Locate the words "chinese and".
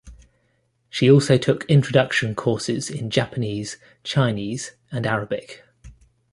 4.03-5.05